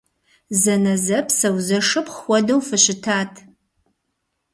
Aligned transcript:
Зэнэзэпсэу, 0.61 1.55
зэшыпхъу 1.67 2.17
хуэдэу 2.23 2.59
фыщытат! 2.67 3.31